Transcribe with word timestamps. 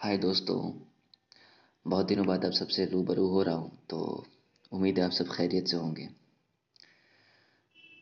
हाय 0.00 0.16
दोस्तों, 0.18 0.72
बहुत 1.86 2.06
दिनों 2.06 2.26
बाद 2.26 2.44
आप 2.44 2.52
सबसे 2.52 2.84
रूबरू 2.84 3.26
हो 3.28 3.42
रहा 3.42 3.54
हूँ 3.54 3.78
तो 3.90 4.26
उम्मीद 4.72 4.98
है 4.98 5.04
आप 5.04 5.10
सब 5.10 5.28
खैरियत 5.28 5.68
से 5.68 5.76
होंगे। 5.76 6.06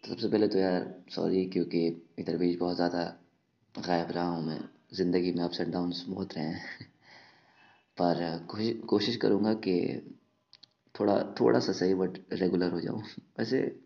तो 0.04 0.08
सबसे 0.08 0.28
पहले 0.28 0.48
तो 0.48 0.58
यार 0.58 0.94
सॉरी 1.10 1.44
क्योंकि 1.44 2.06
इधर 2.18 2.36
बीच 2.36 2.58
बहुत 2.58 2.76
ज़्यादा 2.76 3.02
गायब 3.74 4.10
रहा 4.10 4.24
हूँ 4.24 4.46
मैं। 4.46 4.60
ज़िंदगी 4.94 5.32
में 5.32 5.44
अप्स 5.44 5.60
एंड 5.60 5.72
डाउन्स 5.72 6.04
बहुत 6.08 6.34
रहे 6.34 6.44
हैं। 6.44 6.86
पर 7.98 8.46
कोशिश 8.46 8.80
कोशिश 8.86 9.16
करूँगा 9.16 9.54
कि 9.54 10.02
थोड़ा 11.00 11.34
थोड़ा 11.40 11.60
सा 11.60 11.72
सही 11.72 11.94
बट 11.94 12.18
रेगुलर 12.32 12.70
हो 12.70 12.80
जाऊँ। 12.80 13.02
वैसे 13.38 13.80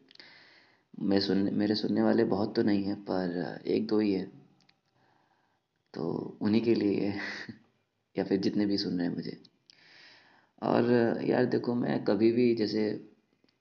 मैं 1.01 1.21
सुनने, 1.21 1.51
मेरे 1.51 1.75
सुनने 1.75 2.03
वाले 2.03 2.25
बहुत 2.25 2.57
तो 2.57 2.63
नहीं 2.63 2.85
हैं, 2.85 2.97
पर 2.97 3.63
एक 3.67 3.87
दो 3.87 3.99
ही 3.99 4.13
है। 4.13 4.31
तो 5.95 6.37
उन्हीं 6.41 6.63
के 6.63 6.75
लिए 6.75 7.15
या 8.17 8.25
फिर 8.25 8.41
जितने 8.41 8.67
भी 8.67 8.79
सुन 8.79 8.99
रहे 8.99 9.07
हैं 9.09 9.15
मुझे। 9.15 9.39
और 10.63 11.23
यार 11.25 11.45
देखो 11.45 11.75
मैं 11.75 12.05
कभी 12.05 12.33
भी 12.33 12.55
जैसे 12.55 13.11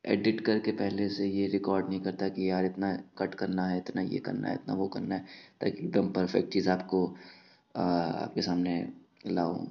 एडिट 0.06 0.42
करके 0.42 0.72
पहले 0.72 1.10
से 1.10 1.28
ये 1.28 1.48
रिकॉर्ड 1.48 1.90
नहीं 1.90 2.00
करता 2.02 2.30
कि 2.30 2.50
यार 2.50 2.66
इतना 2.66 2.94
कट 3.18 3.36
करना 3.36 3.68
है 3.68 3.78
इतना 3.78 4.02
ये 4.02 4.20
करना 4.20 4.48
है 4.48 4.56
इतना 4.56 4.74
वो 4.74 4.88
करना 4.88 5.16
है 5.16 5.26
ताकि 5.62 5.84
एकदम 5.86 6.10
परफेक्ट 6.10 6.54
चीज़ 6.54 6.70
आपको 6.70 7.06
आ, 7.76 7.84
आपके 7.84 8.42
सामने 8.42 8.94
लाऊं। 9.28 9.66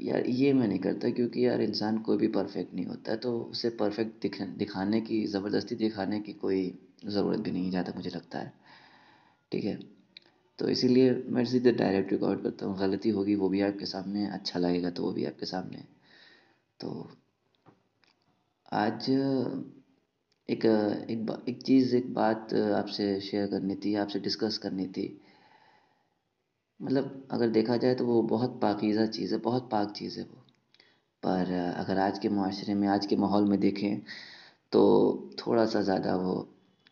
यार 0.00 0.26
ये 0.26 0.52
मैं 0.52 0.68
नहीं 0.68 0.78
करता 0.78 1.10
क्योंकि 1.10 1.46
यार 1.46 1.60
इंसान 1.62 1.98
कोई 1.98 2.16
भी 2.16 2.28
परफेक्ट 2.28 2.74
नहीं 2.74 2.86
होता 2.86 3.12
है 3.12 3.18
तो 3.18 3.38
उसे 3.40 3.70
परफेक्ट 3.70 4.22
दिख 4.22 4.40
दिखाने 4.58 5.00
की 5.00 5.24
ज़बरदस्ती 5.26 5.74
दिखाने 5.74 6.20
की 6.20 6.32
कोई 6.32 6.62
ज़रूरत 7.06 7.40
भी 7.40 7.50
नहीं 7.50 7.70
ज़्यादा 7.70 7.92
मुझे 7.96 8.10
लगता 8.10 8.38
है। 8.38 8.52
ठीक 9.52 9.64
है? 9.64 9.97
तो 10.58 10.68
इसीलिए 10.68 11.12
मैं 11.28 11.44
सीधे 11.44 11.72
डायरेक्ट 11.72 12.12
रिकॉर्ड 12.12 12.42
करता 12.42 12.66
हूँ। 12.66 12.78
गलती 12.78 13.10
होगी, 13.10 13.34
वो 13.34 13.48
भी 13.48 13.60
आपके 13.60 13.86
सामने 13.86 14.26
अच्छा 14.28 14.58
लगेगा 14.60 14.90
तो 14.90 15.02
वो 15.02 15.12
भी 15.12 15.24
आपके 15.24 15.46
सामने। 15.46 15.84
तो 16.80 17.08
आज 18.72 19.08
एक 20.48 20.64
एक 21.10 21.44
एक 21.48 21.62
चीज़, 21.62 21.94
एक 21.96 22.12
बात 22.14 22.54
आपसे 22.54 23.20
शेयर 23.20 23.46
करनी 23.46 23.74
थी, 23.76 23.94
आपसे 23.94 24.18
डिस्कस 24.18 24.58
करनी 24.58 24.86
थी। 24.88 25.06
मतलब 26.80 27.28
अगर 27.30 27.48
देखा 27.48 27.76
जाए 27.76 27.94
तो 27.94 28.04
वो 28.06 28.20
बहुत 28.22 28.58
पाकिज़ा 28.62 29.06
चीज़ 29.06 29.34
है, 29.34 29.40
बहुत 29.40 29.68
पाक 29.70 29.92
चीज़ 29.92 30.18
है 30.18 30.24
वो। 30.24 30.44
पर 31.22 31.52
अगर 31.78 31.98
आज 31.98 32.18
के 32.18 32.28
माशरे 32.28 32.74
में, 32.74 32.88
आज 32.88 33.06
के 33.06 33.16
माहौल 33.16 33.44
में 33.44 33.58
देखें 33.60 34.00
तो 34.72 34.82
थोड़ा 35.38 35.66
सा 35.66 35.82
ज़्यादा 35.82 36.16
वो 36.16 36.34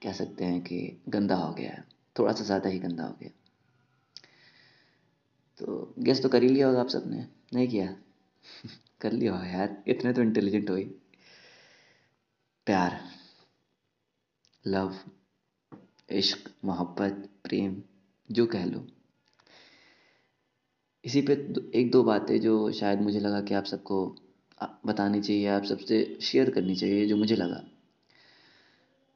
कह 0.03 0.13
सकते 0.13 0.45
हैं 0.45 0.61
कि 0.61 0.79
गंदा 1.09 1.37
हो 1.37 1.53
गया 1.55 1.71
है। 1.71 1.85
थोड़ा 2.17 2.33
सा 2.33 2.45
ज़्यादा 2.45 2.69
ही 2.69 2.79
गंदा 2.79 3.05
हो 3.05 3.17
गया। 3.21 3.31
तो 5.59 5.95
गेस 5.99 6.23
तो 6.23 6.29
कर 6.29 6.43
ही 6.43 6.49
लिया 6.49 6.67
होगा 6.67 6.81
आप 6.81 6.89
सबने। 6.89 7.29
नहीं 7.55 7.69
किया। 7.69 7.97
कर 9.01 9.13
लिया 9.13 9.33
होगा 9.33 9.47
यार। 9.47 9.85
इतने 9.89 10.13
तो 10.13 10.23
इंटेलिजेंट 10.23 10.71
हो 10.71 10.77
प्यार। 12.67 13.01
लव 14.67 14.97
इश्क, 16.13 16.55
मोहब्बत, 16.65 17.31
प्रेम, 17.45 17.83
जो 18.31 18.47
कह 18.47 18.65
लो। 18.65 18.87
इसी 21.05 21.23
पे 21.23 21.33
एक 21.75 21.91
दो 21.91 22.03
बातें 22.03 22.41
जो 22.41 22.73
शायद 22.73 23.01
मुझे 23.01 23.21
लगा 23.21 23.41
कि 23.41 23.55
आप 23.55 23.65
सबको 23.65 24.17
बतानी 24.87 25.21
चाहिए, 25.21 25.47
आप 25.47 25.65
सबसे 25.65 26.19
शेयर 26.23 26.51
करनी 26.51 26.77
चाहिए, 26.77 27.07
जो 27.07 27.17
मुझे 27.17 27.37
लगा। 27.37 27.65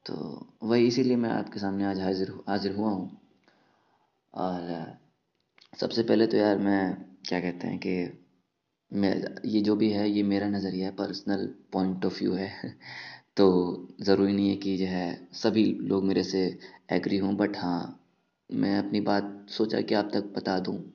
तो 0.06 0.46
वही 0.62 0.86
इसीलिए 0.86 1.16
मैं 1.16 1.30
आपके 1.30 1.60
सामने 1.60 1.84
आज 1.84 2.00
हाजिर 2.00 2.38
हाजिर 2.48 2.72
हुआ 2.72 2.90
हूँ। 2.90 3.20
और 4.34 4.99
सबसे 5.80 6.02
पहले 6.02 6.26
तो 6.26 6.36
यार 6.36 6.58
मैं 6.58 6.94
क्या 7.28 7.40
कहते 7.40 7.66
हैं 7.66 7.78
कि 7.78 8.18
मैं, 8.92 9.24
ये 9.44 9.60
जो 9.60 9.76
भी 9.76 9.90
है, 9.90 10.10
ये 10.10 10.22
मेरा 10.22 10.48
नज़रिया 10.48 10.88
है 10.88 10.94
पर्सनल 10.96 11.54
पॉइंट 11.72 12.04
ऑफ़ 12.04 12.18
व्यू 12.18 12.32
है। 12.34 12.78
तो 13.36 13.46
ज़रूरी 14.00 14.32
नहीं 14.32 14.50
है 14.50 14.56
कि 14.56 14.76
जो 14.76 14.86
है, 14.86 15.28
सभी 15.32 15.64
लोग 15.64 16.04
मेरे 16.04 16.24
से 16.24 16.58
एग्री 16.90 17.16
हों 17.16 17.36
बट 17.36 17.56
हाँ 17.56 18.06
मैं 18.52 18.78
अपनी 18.78 19.00
बात 19.00 19.46
सोचा 19.48 19.80
कि 19.80 19.94
आप 19.94 20.10
तक 20.14 20.24
बता 20.24 20.58
दूँ। 20.58 20.92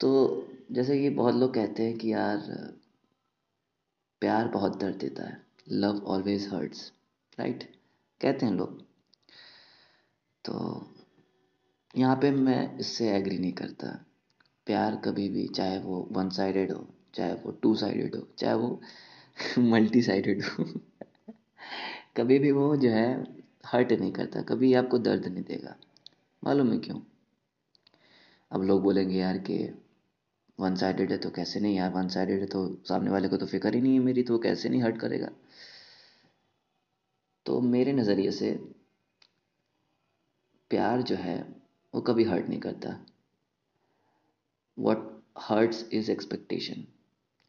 तो 0.00 0.48
जैसे 0.72 1.00
कि 1.00 1.10
बहुत 1.10 1.34
लोग 1.34 1.54
कहते 1.54 1.82
हैं 1.82 1.98
कि 1.98 2.12
यार, 2.12 2.38
प्यार 4.20 4.48
बहुत 4.48 4.80
दर्द 4.80 4.96
देता 4.96 5.24
है। 5.24 5.46
लव 5.68 6.04
ऑलवेज 6.06 6.48
हर्ट्स 6.52 6.92
राइट 7.38 7.64
कहते 8.20 8.46
हैं 8.46 8.52
लोग। 8.52 8.82
तो 10.44 10.54
यहाँ 11.96 12.16
पे 12.16 12.30
मैं 12.30 12.78
इससे 12.78 13.10
एग्री 13.10 13.38
नहीं 13.38 13.52
करता। 13.52 14.04
प्यार 14.66 14.96
कभी 14.96 15.28
भी, 15.28 15.48
चाहे 15.48 15.78
वो 15.78 16.08
वन 16.12 16.30
साइडेड 16.30 16.72
हो, 16.72 16.88
चाहे 17.14 17.34
वो 17.34 17.52
टू 17.52 17.76
साइडेड 17.76 18.16
हो, 18.16 18.28
चाहे 18.38 18.54
वो 18.54 18.80
मल्टी 19.58 20.02
साइडेड 20.02 20.42
हो। 20.44 20.64
कभी 22.16 22.38
भी 22.38 22.52
वो 22.52 22.76
जो 22.76 22.90
है 22.90 23.26
हर्ट 23.66 23.92
नहीं 23.92 24.12
करता, 24.12 24.42
कभी 24.42 24.74
आपको 24.74 24.98
दर्द 24.98 25.26
नहीं 25.26 25.44
देगा। 25.44 25.76
मालूम 26.44 26.72
है 26.72 26.78
क्यों? 26.78 27.00
अब 28.52 28.62
लोग 28.62 28.82
बोलेंगे 28.82 29.18
यार 29.18 29.38
कि 29.38 29.74
वन 30.60 30.76
साइडेड 30.76 31.12
है 31.12 31.18
तो 31.18 31.30
कैसे 31.30 31.60
नहीं? 31.60 31.76
यार 31.76 31.90
वन 31.90 32.08
साइडेड 32.08 32.40
है 32.40 32.46
तो 32.46 32.82
सामने 32.88 33.10
वाले 33.10 33.28
को 33.28 33.36
तो 33.36 33.46
फ़िक्र 33.46 33.74
ही 33.74 33.80
नहीं 33.80 33.92
है 33.92 34.00
मेरी 34.00 34.22
तो 34.22 34.32
वो 34.32 34.38
कैसे 34.38 34.68
नहीं 34.68 34.82
हर्ट 34.82 34.98
करेगा? 34.98 35.28
तो 37.46 37.60
मेरे 37.60 37.92
नज़रिए 37.92 38.30
से, 38.30 38.52
प्यार 40.70 41.02
जो 41.02 41.16
है 41.16 41.59
वो 41.94 42.00
कभी 42.00 42.24
हर्ट 42.24 42.48
नहीं 42.48 42.60
करता। 42.60 43.06
What 44.78 45.22
hurts 45.38 45.88
is 45.92 46.10
expectation 46.10 46.84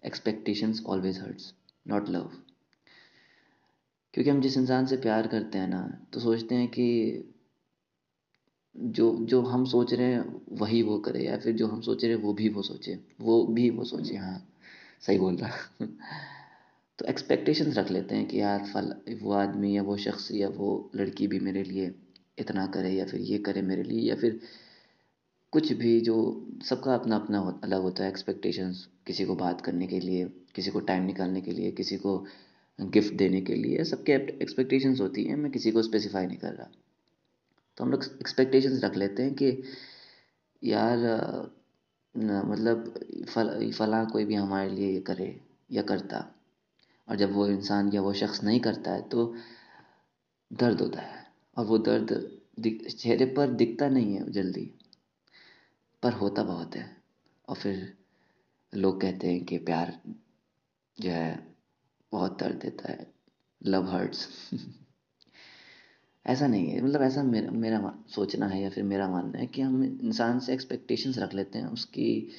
expectations 0.05 0.83
always 0.85 1.19
hurts 1.19 1.53
not 1.87 2.09
love 2.09 2.31
क्योंकि 4.13 4.29
हम 4.29 4.41
जिस 4.41 4.57
इंसान 4.57 4.85
से 4.85 4.97
प्यार 4.97 5.27
करते 5.27 5.57
हैं 5.57 5.67
ना 5.67 5.81
तो 6.13 6.19
सोचते 6.19 6.55
हैं 6.55 6.67
कि 6.67 6.87
जो 8.75 9.25
जो 9.25 9.41
हम 9.41 9.65
सोच 9.65 9.93
रहे 9.93 10.13
हैं, 10.13 10.41
वही 10.51 10.81
वो 10.81 10.99
करे, 10.99 11.25
या 11.25 11.37
फिर 11.37 11.55
जो 11.55 11.67
हम 11.67 11.81
सोच 11.81 12.03
रहे 12.03 12.13
हैं, 12.13 12.21
वो 12.21 12.33
भी 12.33 12.49
वो 12.49 12.61
सोचे। 12.61 12.99
वो 13.21 13.45
भी 13.45 13.69
वो 13.69 13.83
सोचे 13.83 14.15
हाँ 14.15 14.47
सही 15.01 15.19
बोल 15.19 15.35
रहा 15.35 15.85
तो 16.99 17.05
एक्सपेक्टेशंस 17.05 17.77
रख 17.77 17.91
लेते 17.91 18.15
हैं 18.15 18.27
कि 18.27 18.39
यार, 18.41 18.65
फल, 18.65 18.95
वो 19.21 19.33
आदमी 19.33 19.77
या 19.77 19.83
वो 19.83 19.97
शख्स 19.97 20.31
या 20.31 20.49
वो 20.49 20.91
लड़की 20.95 21.27
भी 21.27 21.39
मेरे 21.39 21.63
लिए 21.63 21.89
इतना 22.41 22.65
करे 22.67 22.91
या 22.91 23.05
फिर 23.05 23.19
ये 23.21 23.37
करे 23.39 23.61
मेरे 23.63 23.83
लिए, 23.83 24.01
या 24.01 24.15
फिर 24.15 24.39
कुछ 25.53 25.71
भी 25.73 25.99
जो 26.01 26.15
सबका 26.65 26.93
अपना 26.95 27.15
अपना 27.15 27.39
अलग 27.63 27.81
होता 27.81 28.03
है 28.03 28.09
एक्सपेक्टेशंस 28.09 28.87
किसी 29.07 29.25
को 29.25 29.35
बात 29.35 29.61
करने 29.61 29.87
के 29.87 29.99
लिए, 29.99 30.25
किसी 30.55 30.71
को 30.71 30.79
टाइम 30.81 31.05
निकालने 31.05 31.41
के 31.41 31.51
लिए, 31.51 31.71
किसी 31.73 31.97
को 31.97 32.17
गिफ्ट 32.79 33.13
देने 33.13 33.41
के 33.41 33.55
लिए 33.55 33.83
सबके 33.85 34.11
एक्सपेक्टेशंस 34.13 35.01
होती 35.01 35.23
हैं, 35.23 35.35
मैं 35.35 35.51
किसी 35.51 35.71
को 35.71 35.81
स्पेसिफाई 35.83 36.25
नहीं 36.25 36.37
कर 36.37 36.53
रहा। 36.53 36.69
तो 37.77 37.83
हम 37.83 37.91
लोग 37.91 38.03
एक्सपेक्टेशंस 38.03 38.83
रख 38.83 38.95
लेते 38.97 39.23
हैं 39.23 39.33
कि 39.33 39.63
यार 40.61 40.97
मतलब 42.15 42.93
फल, 43.27 43.71
फला 43.71 44.03
कोई 44.05 44.25
भी 44.25 44.35
हमारे 44.35 44.69
लिए 44.69 44.91
ये 44.91 44.99
करे 45.01 45.35
या 45.71 45.81
करता, 45.83 46.25
और 47.07 47.15
जब 47.17 47.33
वो 47.33 47.47
इंसान 47.49 47.91
या 47.93 48.01
वो 48.01 48.13
शख्स 48.13 48.43
नहीं 48.43 48.59
करता 48.61 48.91
है 48.91 49.01
तो 49.09 49.33
दर्द 50.51 50.81
होता 50.81 51.01
है। 51.01 51.20
और 51.57 51.65
वो 51.65 51.77
दर्द 51.77 52.39
चेहरे 52.89 53.25
पर 53.25 53.51
दिखता 53.51 53.89
नहीं 53.89 54.15
है 54.15 54.31
जल्दी 54.31 54.71
पर 56.03 56.13
होता 56.13 56.43
बहुत 56.43 56.75
है। 56.75 56.97
और 57.49 57.55
फिर 57.55 57.97
लोग 58.75 59.01
कहते 59.01 59.27
हैं 59.27 59.45
कि 59.45 59.57
प्यार 59.57 59.99
जो 60.99 61.09
है 61.09 61.55
बहुत 62.11 62.39
दर्द 62.39 62.55
देता 62.55 62.91
है। 62.91 63.13
लव 63.65 63.87
हर्ट्स 63.87 64.49
ऐसा 66.27 66.47
नहीं 66.47 66.67
है 66.69 66.81
मतलब 66.81 67.01
ऐसा 67.01 67.23
मेरा 67.23 67.51
मेरा 67.51 68.03
सोचना 68.09 68.47
है 68.47 68.61
या 68.61 68.69
फिर 68.69 68.83
मेरा 68.83 69.07
मानना 69.09 69.37
है 69.39 69.47
कि 69.47 69.61
हम 69.61 69.83
इंसान 69.83 70.39
से 70.39 70.53
एक्सपेक्टेशंस 70.53 71.17
रख 71.17 71.33
लेते 71.33 71.59
हैं 71.59 71.65
उसकी 71.65 72.31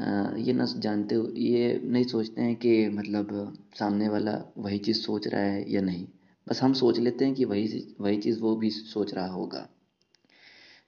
आ, 0.00 0.30
ये 0.36 0.52
ना 0.52 0.64
जानते 0.76 1.14
हो 1.14 1.28
ये 1.36 1.80
नहीं 1.84 2.04
सोचते 2.04 2.42
हैं 2.42 2.56
कि 2.56 2.88
मतलब 2.88 3.56
सामने 3.78 4.08
वाला 4.08 4.52
वही 4.58 4.78
चीज़ 4.78 5.00
सोच 5.00 5.28
रहा 5.28 5.40
है 5.40 5.72
या 5.72 5.80
नहीं। 5.80 6.06
बस 6.50 6.62
हम 6.62 6.72
सोच 6.72 6.98
लेते 6.98 7.24
हैं 7.24 7.34
कि 7.34 7.44
वही 7.44 7.96
वही 8.00 8.16
चीज़ 8.16 8.40
वो 8.40 8.54
भी 8.56 8.70
सोच 8.70 9.14
रहा 9.14 9.26
होगा। 9.26 9.68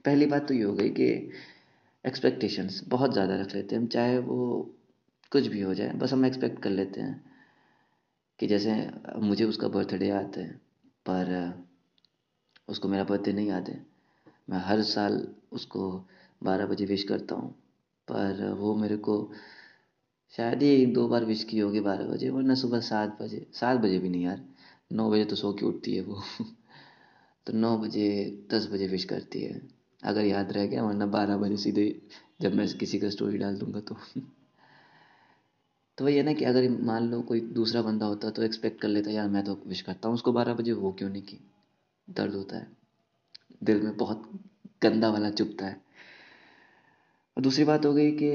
पहली 0.04 0.26
बात 0.26 0.48
तो 0.48 0.54
ये 0.54 0.62
हो 0.62 0.72
गई 0.74 0.88
कि 0.90 1.06
एक्सपेक्टेशंस 2.04 2.80
बहुत 2.88 3.12
ज़्यादा 3.12 3.34
रख 3.36 3.54
लेते 3.54 3.74
हैं 3.74 3.82
हम, 3.82 3.88
चाहे 3.88 4.18
वो 4.18 4.70
कुछ 5.32 5.46
भी 5.46 5.60
हो 5.60 5.74
जाए, 5.74 5.92
बस 5.92 6.12
हम 6.12 6.24
एक्सपेक्ट 6.26 6.62
कर 6.62 6.70
लेते 6.70 7.00
हैं 7.00 7.24
कि 8.38 8.46
जैसे 8.46 8.74
मुझे 9.18 9.44
उसका 9.44 9.68
बर्थडे 9.68 10.06
याद 10.06 10.36
है, 10.36 10.48
पर 11.06 11.64
उसको 12.68 12.88
मेरा 12.88 13.04
बर्थडे 13.04 13.32
नहीं 13.32 13.48
याद 13.48 13.68
है। 13.68 13.84
मैं 14.50 14.58
हर 14.58 14.82
साल 14.82 15.26
उसको 15.52 15.90
बारह 16.42 16.66
बजे 16.66 16.84
विश 16.84 17.02
करता 17.04 17.34
हूँ, 17.34 17.50
पर 18.08 18.48
वो 18.58 18.74
मेरे 18.76 18.96
को 18.98 19.16
शायद 20.34 20.62
ही 20.62 20.68
एक 20.72 20.92
दो 20.94 21.06
बार 21.08 21.24
विश 21.24 21.44
की 21.44 21.58
होगी 21.58 21.80
बारह 21.80 22.04
बजे, 22.04 22.30
वरना 22.30 22.54
सुबह 22.54 22.80
सात 22.80 23.16
बजे 23.22 23.46
सात 23.52 23.80
बजे 23.80 23.98
भी 23.98 24.08
नहीं 24.08 24.24
यार। 24.24 24.44
नौ 24.92 25.10
बजे 25.10 25.24
तो 25.24 25.36
सो 25.36 25.52
के 25.52 25.66
उठती 25.66 25.94
है 25.96 26.02
वो। 26.02 26.22
तो 27.46 27.52
नौ 27.52 27.78
बजे, 27.78 28.38
दस 28.50 28.68
बजे 28.72 28.86
विश 28.86 29.04
करती 29.04 29.42
है। 29.42 29.68
अगर 30.04 30.24
याद 30.24 30.52
रह 30.52 30.66
गया, 30.66 30.84
वरना 30.84 31.06
बारह 31.06 31.36
बजे 31.36 31.56
सीधे 31.56 32.02
जब 32.40 32.54
मैं 32.54 32.68
किसी 32.68 32.98
का 32.98 33.10
स्टोरी 33.10 33.38
डाल 33.38 33.56
दूँगा 33.56 33.80
तो। 33.80 33.96
तो 35.98 36.04
वही 36.04 36.16
है 36.16 36.22
ना 36.22 36.32
कि 36.32 36.44
अगर 36.44 36.70
मान 36.70 37.10
लो 37.10 37.22
कोई 37.22 37.40
दूसरा 37.40 37.82
बंदा 37.82 38.06
होता 38.06 38.30
तो 38.30 38.42
एक्सपेक्ट 38.42 38.80
कर 38.80 38.88
लेता, 38.88 39.10
यार 39.10 39.28
मैं 39.28 39.44
तो 39.44 39.62
विश 39.66 39.80
करता 39.80 40.08
हूँ 40.08 40.14
उसको 40.14 40.32
बारह 40.32 40.54
बजे, 40.54 40.72
वो 40.72 40.92
क्यों 40.92 41.10
नहीं 41.10 41.22
की? 41.22 41.38
दर्द 42.10 42.34
होता 42.34 42.56
है। 42.56 42.76
दिल 43.62 43.82
में 43.82 43.96
बहुत 43.96 44.40
गंदा 44.82 45.10
वाला 45.10 45.30
चुपता 45.30 45.66
है। 45.66 45.82
और 47.36 47.42
दूसरी 47.42 47.64
बात 47.64 47.86
हो 47.86 47.94
गई 47.94 48.10
कि 48.22 48.30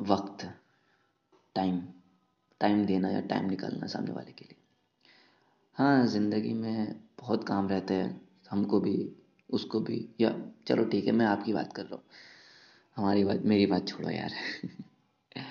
वक्त 0.00 0.50
टाइम 1.54 1.82
टाइम 2.60 2.86
देना 2.86 3.10
या 3.10 3.20
टाइम 3.20 3.50
निकालना 3.50 3.86
सामने 3.86 4.12
वाले 4.12 4.32
के 4.32 4.44
लिए। 4.44 4.55
हाँ 5.76 6.06
ज़िंदगी 6.06 6.52
में 6.54 7.00
बहुत 7.20 7.48
काम 7.48 7.68
रहते 7.68 7.94
हैं। 7.94 8.20
हमको 8.50 8.80
भी, 8.80 9.12
उसको 9.50 9.80
भी। 9.80 10.08
या, 10.20 10.52
चलो 10.66 10.84
ठीक 10.84 11.06
है, 11.06 11.12
मैं 11.12 11.26
आपकी 11.26 11.52
बात 11.52 11.72
कर 11.72 11.82
रहा 11.82 11.94
हूँ। 11.94 12.02
हमारी 12.96 13.24
बात, 13.24 13.42
मेरी 13.44 13.66
बात 13.66 13.88
छोड़ो 13.88 14.10
यार। 14.10 14.30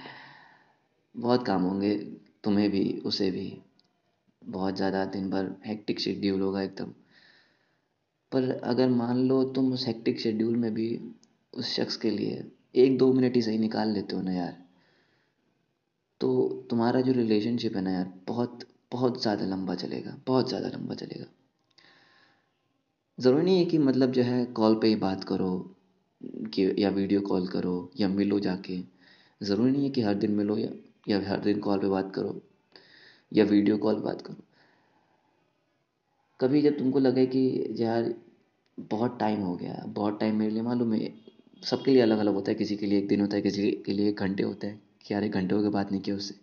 बहुत 1.15 1.45
काम 1.45 1.61
होंगे, 1.61 1.95
तुम्हें 2.43 2.71
भी, 2.71 3.01
उसे 3.05 3.31
भी। 3.31 3.61
बहुत 4.45 4.75
ज़्यादा 4.75 5.05
दिन 5.05 5.29
भर 5.29 5.55
हेक्टिक 5.65 5.99
शेड्यूल 5.99 6.41
होगा 6.41 6.61
एकदम। 6.61 6.93
पर 8.31 8.61
अगर 8.63 8.89
मान 8.89 9.17
लो 9.17 9.43
तुम 9.43 9.73
उस 9.73 9.87
हेक्टिक 9.87 10.19
शेड्यूल 10.19 10.55
में 10.55 10.73
भी, 10.73 11.13
उस 11.53 11.75
शख्स 11.75 11.97
के 11.97 12.09
लिए 12.09 12.51
एक 12.75 12.97
दो 12.97 13.13
मिनट 13.13 13.35
ही 13.35 13.41
सही 13.41 13.57
निकाल 13.57 13.89
लेते 13.89 14.15
हो 14.15 14.21
ना 14.21 14.33
यार। 14.33 14.65
तो 16.21 16.49
तुम्हारा 16.69 17.01
जो 17.01 17.11
रिलेशनशिप 17.11 17.75
है 17.75 17.81
ना 17.81 17.91
यार, 17.91 18.13
बहुत 18.27 18.59
बहुत 18.95 19.21
ज़्यादा 19.21 19.45
लंबा 19.45 19.75
चलेगा, 19.75 20.17
बहुत 20.27 20.49
ज़्यादा 20.49 20.67
लंबा 20.67 20.95
चलेगा। 20.95 21.25
ज़रूरी 23.17 23.43
नहीं 23.43 23.59
है 23.59 23.65
कि 23.65 23.77
मतलब 23.77 24.11
जो 24.11 24.23
है 24.23 24.45
कॉल 24.45 24.75
पे 24.75 24.87
ही 24.87 24.95
बात 24.95 25.23
करो, 25.23 25.49
कि, 26.53 26.75
या 26.77 26.89
वीडियो 26.89 27.21
कॉल 27.21 27.47
करो, 27.47 27.91
या 27.99 28.07
मिलो 28.07 28.39
जाके। 28.39 28.79
ज़रूरी 29.41 29.71
नहीं 29.71 29.83
है 29.83 29.89
कि 29.89 30.01
हर 30.01 30.15
दिन 30.15 30.31
मिलो, 30.31 30.57
या 30.57 30.69
या 31.09 31.19
हर 31.29 31.39
दिन 31.39 31.59
कॉल 31.59 31.79
पे 31.79 31.87
बात 31.87 32.11
करो, 32.15 32.41
या 33.31 33.45
वीडियो 33.45 33.77
कॉल 33.77 33.99
बात 34.01 34.21
करो। 34.21 34.43
कभी 36.39 36.61
जब 36.61 36.77
तुमको 36.77 36.99
लगे 36.99 37.25
कि 37.25 37.41
यार, 37.79 38.13
बहुत 38.77 39.17
टाइम 39.19 39.41
हो 39.41 39.55
गया, 39.55 39.83
बहुत 39.87 40.19
टाइम 40.19 40.35
मेरे 40.35 40.51
लिए, 40.51 40.61
मालूम 40.61 40.93
है, 40.93 41.13
सबके 41.63 41.91
लिए 41.91 42.01
अलग 42.01 42.19
अलग 42.19 42.33
होता 42.33 42.51
है, 42.51 42.55
किसी 42.55 42.77
के 42.77 42.85
लिए 42.85 42.99
एक 42.99 43.07
दिन 43.07 43.21
होता 43.21 43.35
है, 43.35 43.41
किसी 43.41 43.71
के 43.85 43.93
लिए 43.93 44.09
एक 44.09 44.19
घंटे 44.19 44.43
होते 44.43 44.67
हैं, 44.67 44.81
कि 45.01 45.13
यार 45.13 45.23
एक 45.23 45.31
घंटे 45.31 45.55
हो 45.55 45.61
गए 45.61 45.69
बात 45.69 45.91
नहीं 45.91 46.01
किया 46.01 46.15
उससे। 46.15 46.35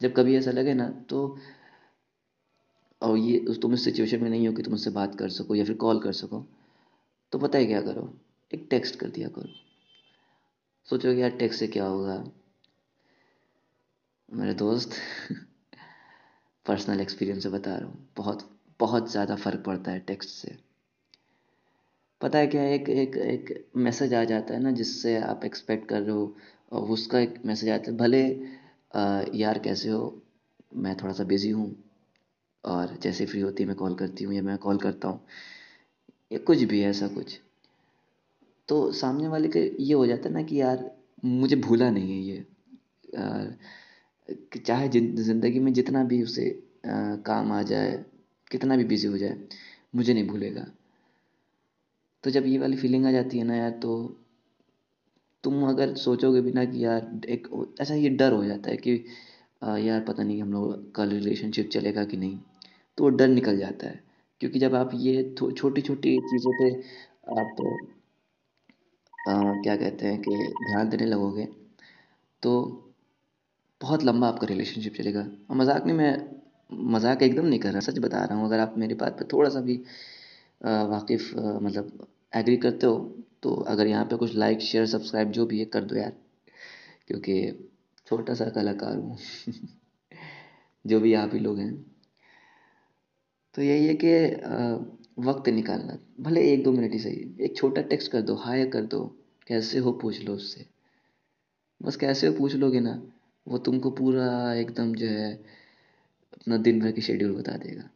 जब 0.00 0.12
कभी 0.14 0.36
ऐसा 0.36 0.50
लगे 0.50 0.74
ना 0.74 0.88
तो 1.10 1.36
और 3.02 3.16
ये 3.18 3.54
तुम 3.62 3.74
इस 3.74 3.84
सिचुएशन 3.84 4.22
में 4.22 4.30
नहीं 4.30 4.48
हो 4.48 4.54
कि 4.54 4.62
तुम 4.62 4.74
उससे 4.74 4.90
बात 4.90 5.18
कर 5.18 5.28
सको 5.28 5.54
या 5.54 5.64
फिर 5.64 5.76
कॉल 5.76 6.00
कर 6.00 6.12
सको 6.12 6.46
तो 7.32 7.38
पता 7.38 7.58
है 7.58 7.66
क्या 7.66 7.80
करो? 7.80 8.14
एक 8.54 8.66
टेक्स्ट 8.70 8.96
कर 8.96 9.08
दिया 9.08 9.28
करो। 9.28 9.48
सोचो 10.86 11.12
यार 11.12 11.30
टेक्स्ट 11.30 11.60
से 11.60 11.66
क्या 11.66 11.84
होगा? 11.86 12.24
मेरे 14.28 14.54
दोस्त 14.54 14.90
पर्सनल 16.66 17.00
एक्सपीरियंस 17.00 17.42
से 17.42 17.48
बता 17.48 17.76
रहा 17.76 17.88
हूँ। 17.88 18.08
बहुत 18.16 18.58
बहुत 18.80 19.10
ज़्यादा 19.10 19.36
फ़र्क 19.36 19.62
पड़ता 19.66 19.90
है 19.90 19.98
टेक्स्ट 19.98 20.30
से। 20.30 20.56
पता 22.20 22.38
है 22.38 22.46
क्या 22.46 22.64
एक 22.64 22.88
एक 22.88 23.16
एक 23.16 23.70
मैसेज 23.76 24.14
आ 24.14 24.24
जाता 24.24 24.54
है 24.54 24.60
ना 24.62 24.70
जिससे 24.70 25.16
आप 25.20 25.44
एक्सपेक्ट 25.44 25.88
कर 25.88 26.00
रहे 26.02 26.10
हो 26.10 26.36
और 26.72 26.82
उसका 26.82 27.18
एक 27.18 27.34
मैसेज 27.46 27.70
आता 27.70 27.90
है 27.90 27.96
भले 27.96 28.22
आ, 28.94 29.22
यार 29.34 29.58
कैसे 29.58 29.88
हो? 29.88 30.22
मैं 30.76 30.96
थोड़ा 30.96 31.12
सा 31.12 31.24
बिज़ी 31.24 31.50
हूँ 31.50 31.81
और 32.64 32.98
जैसे 33.02 33.26
फ्री 33.26 33.40
होती 33.40 33.64
मैं 33.64 33.76
कॉल 33.76 33.94
करती 33.94 34.24
हूँ 34.24 34.34
या 34.34 34.42
मैं 34.42 34.58
कॉल 34.58 34.78
करता 34.78 35.08
हूँ 35.08 35.20
या 36.32 36.38
कुछ 36.38 36.62
भी 36.62 36.82
ऐसा 36.82 37.08
कुछ 37.08 37.40
तो 38.68 38.92
सामने 38.92 39.28
वाले 39.28 39.48
के 39.48 39.60
ये 39.80 39.94
हो 39.94 40.06
जाता 40.06 40.28
है 40.28 40.34
ना 40.34 40.42
कि 40.42 40.60
यार 40.60 40.90
मुझे 41.24 41.56
भूला 41.56 41.90
नहीं 41.90 42.18
है 42.18 42.22
ये 42.22 42.46
चाहे 44.58 44.88
ज़िंदगी 44.88 45.58
में 45.58 45.72
जितना 45.72 46.04
भी 46.04 46.22
उसे 46.22 46.48
आ, 46.86 47.16
काम 47.16 47.52
आ 47.52 47.62
जाए 47.62 48.04
कितना 48.50 48.76
भी 48.76 48.84
बिज़ी 48.84 49.08
हो 49.08 49.18
जाए 49.18 49.36
मुझे 49.96 50.14
नहीं 50.14 50.26
भूलेगा। 50.26 50.66
तो 52.24 52.30
जब 52.30 52.46
ये 52.46 52.58
वाली 52.58 52.76
फीलिंग 52.76 53.06
आ 53.06 53.10
जाती 53.10 53.38
है 53.38 53.44
ना 53.44 53.56
यार 53.56 53.70
तो 53.70 54.18
तुम 55.44 55.68
अगर 55.68 55.94
सोचोगे 55.94 56.40
भी 56.40 56.52
ना 56.52 56.64
कि 56.64 56.84
यार 56.84 57.20
एक 57.28 57.48
ऐसा 57.80 57.94
ये 57.94 58.08
डर 58.08 58.32
हो 58.32 58.44
जाता 58.44 58.70
है 58.70 58.76
कि 58.76 59.04
आ, 59.62 59.76
यार 59.76 60.00
पता 60.00 60.22
नहीं 60.22 60.42
हम 60.42 60.52
लोग 60.52 60.94
का 60.94 61.04
रिलेशनशिप 61.04 61.68
चलेगा 61.68 62.04
कि 62.04 62.16
नहीं। 62.16 62.38
तो 62.98 63.08
डर 63.10 63.28
निकल 63.28 63.58
जाता 63.58 63.86
है। 63.86 64.00
क्योंकि 64.40 64.58
जब 64.58 64.74
आप 64.74 64.90
ये 64.94 65.22
छोटी 65.38 65.80
छोटी 65.82 66.16
चीज़ों 66.30 66.52
पे 66.60 66.70
आप 67.32 67.56
क्या 69.18 69.76
कहते 69.76 70.06
हैं 70.06 70.18
कि 70.22 70.36
ध्यान 70.62 70.88
देने 70.88 71.06
लगोगे 71.06 71.44
तो 72.42 72.52
बहुत 73.80 74.04
लंबा 74.04 74.28
आपका 74.28 74.46
रिलेशनशिप 74.46 74.94
चलेगा। 74.94 75.20
और 75.50 75.56
मज़ाक 75.56 75.86
नहीं, 75.86 75.96
मैं 75.96 76.92
मज़ाक 76.92 77.22
एकदम 77.22 77.46
नहीं 77.46 77.60
कर 77.60 77.70
रहा, 77.72 77.80
सच 77.80 77.98
बता 77.98 78.24
रहा 78.24 78.38
हूँ। 78.38 78.46
अगर 78.46 78.58
आप 78.60 78.74
मेरी 78.78 78.94
बात 78.94 79.18
पर 79.18 79.28
थोड़ा 79.32 79.50
सा 79.50 79.60
भी 79.60 79.76
वाकिफ़ 80.60 81.34
मतलब 81.36 82.06
एग्री 82.36 82.56
करते 82.56 82.86
हो 82.86 82.98
तो 83.42 83.54
अगर 83.68 83.86
यहाँ 83.86 84.04
पे 84.06 84.16
कुछ 84.16 84.34
लाइक 84.36 84.60
शेयर 84.62 84.86
सब्सक्राइब 84.86 85.30
जो 85.32 85.46
भी 85.46 85.58
है, 85.58 85.64
कर 85.66 85.84
दो 85.84 85.96
यार। 85.96 86.12
क्योंकि 87.08 87.70
छोटा 88.06 88.34
सा 88.34 88.48
कलाकार 88.50 88.96
हूँ। 88.96 89.16
जो 90.84 91.00
भी 91.00 91.14
आप 91.14 91.30
ही 91.34 91.38
लोग 91.40 91.58
हैं। 91.58 91.72
तो 93.54 93.62
यही 93.62 93.86
है 93.86 93.94
कि 93.94 94.12
वक्त 95.22 95.48
निकालना। 95.48 95.96
भले 96.20 96.42
एक 96.52 96.62
दो 96.64 96.72
मिनट 96.72 96.92
ही 96.92 96.98
सही, 96.98 97.34
एक 97.40 97.56
छोटा 97.56 97.82
टेक्स्ट 97.82 98.10
कर 98.12 98.20
दो, 98.20 98.34
हाय 98.34 98.64
कर 98.66 98.84
दो, 98.84 99.04
कैसे 99.46 99.78
हो 99.78 99.92
पूछ 99.92 100.22
लो 100.24 100.34
उससे। 100.34 100.64
बस 101.80 101.96
कैसे 101.96 102.26
हो 102.26 102.32
पूछ 102.34 102.54
लोगे 102.54 102.80
ना, 102.80 103.00
वो 103.46 103.58
तुमको 103.58 103.90
पूरा 103.90 104.54
एकदम 104.54 104.94
जो 104.94 105.06
है, 105.06 105.32
अपना 106.32 106.56
दिन 106.58 106.80
भर 106.80 106.92
की 106.92 107.00
शेड्यूल 107.00 107.32
बता 107.32 107.56
देगा, 107.56 107.88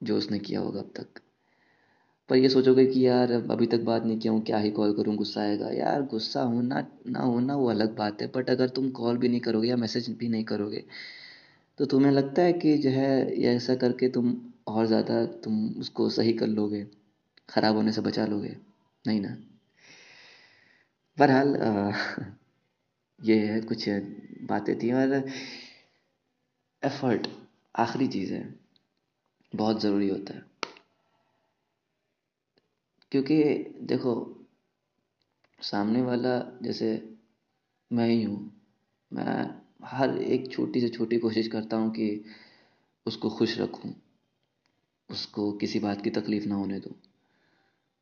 जो 0.00 0.16
उसने 0.18 0.38
किया 0.38 0.60
होगा 0.60 0.80
अब 0.80 0.92
तक। 0.96 1.20
पर 2.30 2.36
ये 2.36 2.48
सोचोगे 2.48 2.84
कि 2.86 3.06
यार 3.06 3.32
अभी 3.32 3.66
तक 3.66 3.80
बात 3.80 4.04
नहीं 4.04 4.18
किया 4.18 4.32
हूँ, 4.32 4.42
क्या 4.42 4.58
ही 4.58 4.70
कॉल 4.70 4.92
करूँ, 4.94 5.14
गुस्सा 5.16 5.40
आएगा। 5.40 5.70
यार, 5.70 6.02
गुस्सा 6.02 6.42
होना, 6.42 6.86
ना 7.06 7.20
होना 7.20 7.56
वो 7.56 7.70
अलग 7.70 7.96
बात 7.96 8.22
है 8.22 8.30
बट 8.36 8.50
अगर 8.50 8.68
तुम 8.68 8.90
कॉल 8.90 9.16
भी 9.18 9.28
नहीं 9.28 9.40
करोगे 9.40 9.68
या 9.68 9.76
मैसेज 9.76 10.10
भी 10.10 10.28
नहीं 10.28 10.44
करोगे 10.44 10.84
तो 11.80 11.86
तुम्हें 11.86 12.12
लगता 12.12 12.42
है 12.42 12.52
कि 12.52 12.78
जो 12.78 12.90
है, 12.90 13.40
ये 13.42 13.56
ऐसा 13.56 13.74
करके 13.74 14.08
तुम 14.08 14.36
और 14.66 14.86
ज़्यादा 14.86 15.26
तुम 15.26 15.68
उसको 15.68 16.10
सही 16.10 16.32
कर 16.32 16.46
लोगे? 16.46 16.86
ख़राब 17.50 17.76
होने 17.76 17.92
से 17.92 18.00
बचा 18.00 18.26
लोगे? 18.26 18.56
नहीं 19.06 19.20
ना? 19.20 19.36
बहरहाल 21.18 21.56
ये 23.20 23.46
है, 23.46 23.60
कुछ 23.60 23.88
बातें 24.42 24.78
थी 24.78 24.92
और 24.92 25.24
एफर्ट 26.82 27.26
आखिरी 27.76 28.08
चीज़ 28.08 28.34
है। 28.34 28.54
बहुत 29.54 29.80
ज़रूरी 29.80 30.08
होता 30.08 30.34
है। 30.34 30.42
क्योंकि 33.12 33.42
देखो, 33.80 34.38
सामने 35.62 36.02
वाला 36.02 36.58
जैसे 36.62 37.16
मैं 37.92 38.08
ही 38.08 38.22
हूँ, 38.22 38.52
मैं 39.12 39.60
हर 39.84 40.18
एक 40.18 40.52
छोटी 40.52 40.80
से 40.80 40.88
छोटी 40.88 41.18
कोशिश 41.18 41.48
करता 41.48 41.76
हूँ 41.76 41.90
कि 41.90 42.24
उसको 43.06 43.30
खुश 43.30 43.58
रखूँ, 43.58 43.94
उसको 45.10 45.52
किसी 45.52 45.78
बात 45.78 46.02
की 46.02 46.10
तकलीफ़ 46.10 46.48
ना 46.48 46.54
होने 46.54 46.80
दूँ। 46.80 46.94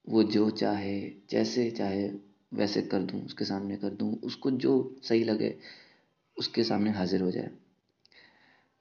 वो 0.08 0.22
जो 0.22 0.50
चाहे, 0.50 1.12
जैसे 1.30 1.70
चाहे 1.70 2.10
वैसे 2.54 2.82
कर 2.82 3.02
दूँ, 3.02 3.24
उसके 3.24 3.44
सामने 3.44 3.76
कर 3.76 3.90
दूँ, 3.90 4.20
उसको 4.20 4.50
जो 4.50 4.96
सही 5.02 5.24
लगे, 5.24 5.58
उसके 6.38 6.64
सामने 6.64 6.90
हाजिर 6.90 7.22
हो 7.22 7.30
जाए। 7.30 7.50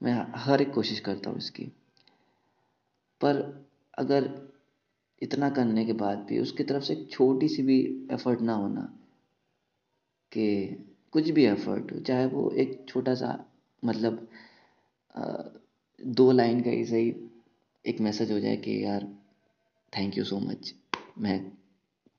मैं 0.04 0.28
हर 0.36 0.62
एक 0.62 0.74
कोशिश 0.74 1.00
करता 1.00 1.30
हूँ 1.30 1.38
इसकी। 1.38 1.64
पर 3.22 3.66
अगर 3.98 4.52
इतना 5.22 5.50
करने 5.50 5.86
के 5.86 5.94
बाद 5.94 6.18
भी 6.18 6.40
उसकी 6.40 6.64
तरफ़ 6.64 6.84
से 6.84 6.96
छोटी 7.12 7.48
सी 7.48 7.64
भी 7.64 8.08
एफर्ट 8.12 8.42
ना 8.42 8.54
होना, 8.54 8.82
कि 10.32 10.68
कुछ 11.14 11.30
भी 11.30 11.46
एफर्ट 11.46 11.92
हो, 11.92 12.00
चाहे 12.00 12.26
वो 12.26 12.50
एक 12.52 12.84
छोटा 12.90 13.14
सा 13.16 13.38
मतलब 13.84 14.28
दो 16.00 16.32
लाइन 16.32 16.62
का 16.62 16.70
ही 16.70 16.86
सही 16.86 17.16
एक 17.86 18.00
मैसेज 18.02 18.32
हो 18.32 18.40
जाए 18.40 18.56
कि 18.58 18.84
यार 18.84 19.08
थैंक 19.94 20.18
यू 20.18 20.24
सो 20.24 20.40
मच 20.40 20.74
मैं 21.18 21.40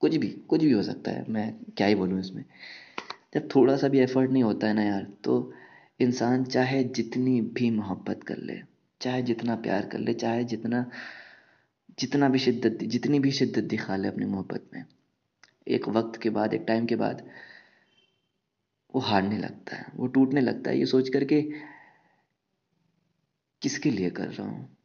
कुछ 0.02 0.16
भी 0.16 0.28
कुछ 0.48 0.60
भी 0.60 0.72
हो 0.72 0.82
सकता 0.82 1.10
है, 1.10 1.24
मैं 1.28 1.54
क्या 1.76 1.86
ही 1.86 1.94
बोलूँ 1.94 2.20
इसमें। 2.20 2.44
जब 3.34 3.48
थोड़ा 3.54 3.76
सा 3.76 3.88
भी 3.88 3.98
एफर्ट 4.00 4.30
नहीं 4.30 4.42
होता 4.42 4.66
है 4.66 4.74
ना 4.74 4.82
यार 4.82 5.06
तो 5.24 5.52
इंसान 6.00 6.44
चाहे 6.44 6.82
जितनी 6.84 7.40
भी 7.40 7.70
मोहब्बत 7.70 8.22
कर 8.24 8.38
ले, 8.38 8.60
चाहे 9.00 9.22
जितना 9.22 9.56
प्यार 9.56 9.86
कर 9.86 9.98
ले, 9.98 10.14
चाहे 10.14 10.44
जितना 10.44 10.84
जितना 11.98 12.28
भी 12.28 12.38
शिद्दत, 12.38 12.84
जितनी 12.84 13.18
भी 13.20 13.30
शिद्दत 13.32 13.64
दिखा 13.64 13.96
ले 13.96 14.08
अपनी 14.08 14.26
मोहब्बत 14.26 14.64
में। 14.74 14.84
एक 15.66 15.88
वक्त 15.88 16.20
के 16.22 16.30
बाद, 16.30 16.54
एक 16.54 16.64
टाइम 16.68 16.86
के 16.86 16.96
बाद 16.96 17.22
वो 18.94 19.00
हारने 19.00 19.38
लगता 19.38 19.76
है, 19.76 19.86
वो 19.96 20.06
टूटने 20.06 20.40
लगता 20.40 20.70
है, 20.70 20.78
ये 20.78 20.86
सोच 20.86 21.08
करके 21.08 21.42
किसके 23.62 23.90
लिए 23.90 24.10
कर 24.10 24.28
रहा 24.28 24.48
हूँ? 24.48 24.76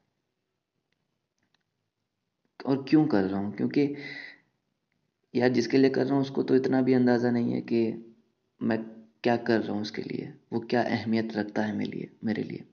और 2.66 2.86
क्यों 2.90 3.08
कर 3.08 3.24
रहा 3.24 3.40
हूँ? 3.40 3.56
क्योंकि 3.56 3.96
यार 5.36 5.50
जिसके 5.50 5.78
लिए 5.78 5.90
कर 5.90 6.06
रहा 6.06 6.14
हूँ, 6.14 6.22
उसको 6.22 6.44
तो 6.44 6.56
इतना 6.56 6.82
भी 6.82 6.94
अंदाज़ा 6.94 7.32
नहीं 7.32 7.54
है 7.54 7.62
कि 7.62 8.14
मैं 8.64 8.84
क्या 9.24 9.38
कर 9.38 9.62
रहा 9.62 9.74
हूँ 9.74 9.82
उसके 9.82 10.02
लिए, 10.02 10.34
वो 10.54 10.60
क्या 10.60 10.82
अहमियत 10.82 11.36
रखता 11.36 11.62
है 11.62 11.76
मेरे 11.76 11.92
लिए 11.92 12.12
मेरे 12.24 12.44
लिए। 12.44 12.64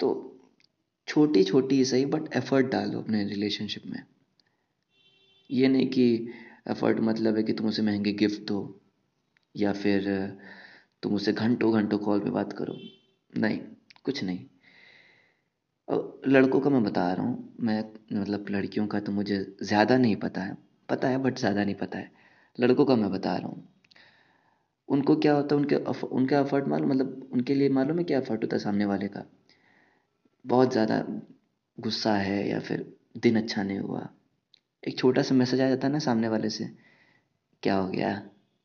तो 0.00 0.36
छोटी 1.08 1.44
छोटी 1.44 1.84
सही 1.84 2.04
बट 2.04 2.36
एफर्ट 2.36 2.66
डालो 2.66 3.00
अपने 3.00 3.24
रिलेशनशिप 3.24 3.82
में। 3.86 4.02
ये 5.50 5.68
नहीं 5.68 5.86
कि 5.86 6.28
एफर्ट 6.68 7.00
मतलब 7.00 7.36
है 7.36 7.42
कि 7.42 7.52
तुम 7.52 7.66
उसे 7.66 7.82
महँगे 7.82 8.12
गिफ्ट 8.12 8.42
दो। 8.42 8.79
या 9.54 9.72
फिर, 9.72 10.08
तुम 11.02 11.14
उससे 11.14 11.32
घंटों 11.32 11.72
घंटों 11.74 11.98
कॉल 11.98 12.20
पे 12.20 12.30
बात 12.30 12.52
करो। 12.52 12.74
नहीं, 13.32 13.58
कुछ 14.04 14.22
नहीं। 14.24 14.46
और 15.88 16.20
लड़कों 16.26 16.60
का 16.60 16.70
मैं 16.70 16.82
बता 16.82 17.12
रहा 17.12 17.26
हूँ, 17.26 17.54
मैं 17.60 17.82
मतलब 18.12 18.46
लड़कियों 18.50 18.86
का 18.86 19.00
तो 19.00 19.12
मुझे 19.12 19.44
ज़्यादा 19.62 19.96
नहीं 19.98 20.16
पता 20.16 20.42
है। 20.42 20.56
पता 20.88 21.08
है 21.08 21.18
बट 21.18 21.38
ज़्यादा 21.38 21.64
नहीं 21.64 21.74
पता 21.74 21.98
है। 21.98 22.10
लड़कों 22.58 22.84
का 22.84 22.96
मैं 22.96 23.10
बता 23.10 23.36
रहा 23.36 23.48
हूँ। 23.48 23.68
उनको 24.88 25.16
क्या 25.16 25.32
होता 25.34 25.54
है, 25.54 25.60
उनके 25.60 25.76
उनका 26.06 26.38
एफर्ट 26.40 26.68
मालूम 26.68 26.90
मतलब 26.90 27.28
उनके 27.32 27.54
लिए 27.54 27.68
मालूम 27.70 27.98
है 27.98 28.04
क्या 28.04 28.18
एफर्ट 28.18 28.42
होता 28.42 28.56
है 28.56 28.62
सामने 28.62 28.84
वाले 28.84 29.08
का? 29.08 29.24
बहुत 30.44 30.72
ज़्यादा 30.72 31.02
गुस्सा 31.78 32.14
है 32.14 32.48
या 32.48 32.58
फिर 32.60 32.84
दिन 33.18 33.36
अच्छा 33.36 33.62
नहीं 33.62 33.78
हुआ? 33.78 34.08
एक 34.82 34.98
छोटा 34.98 35.22
सा 35.22 35.34
मैसेज 35.34 35.60
आ 35.60 35.68
जाता 35.68 35.86
है 35.86 35.92
ना 35.92 35.98
सामने 35.98 36.28
वाले 36.28 36.50
से, 36.50 36.64
क्या 37.62 37.74
हो 37.76 37.88
गया? 37.88 38.12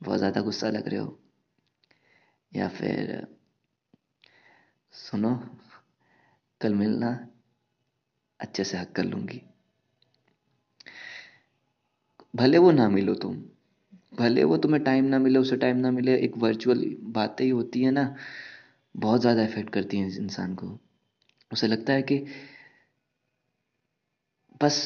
बहुत 0.05 0.17
ज़्यादा 0.19 0.41
गुस्सा 0.41 0.69
लग 0.69 0.87
रहे 0.87 0.99
हो? 0.99 1.17
या 2.51 2.67
फिर, 2.69 3.27
सुनो, 4.93 5.35
कल 6.61 6.73
मिलना, 6.73 7.11
अच्छे 8.39 8.63
से 8.63 8.77
हक 8.77 8.91
कर 8.91 9.03
लूँगी। 9.03 9.41
भले 12.33 12.57
वो 12.57 12.71
ना 12.71 12.87
मिलो 12.89 13.13
तुम, 13.15 13.35
भले 14.19 14.43
वो 14.43 14.57
तुम्हें 14.57 14.83
टाइम 14.83 15.05
ना 15.05 15.19
मिले, 15.19 15.39
उसे 15.39 15.57
टाइम 15.57 15.77
ना 15.77 15.91
मिले, 15.91 16.15
एक 16.17 16.37
वर्चुअल 16.37 16.85
बातें 17.09 17.43
ही 17.45 17.49
होती 17.51 17.81
है 17.81 17.91
ना, 17.91 18.15
बहुत 18.95 19.21
ज़्यादा 19.21 19.43
इफ़ेक्ट 19.43 19.69
करती 19.69 19.97
हैं 19.97 20.09
इंसान 20.19 20.55
को। 20.55 20.77
उसे 21.51 21.67
लगता 21.67 21.93
है 21.93 22.01
कि 22.01 22.17
बस 24.61 24.77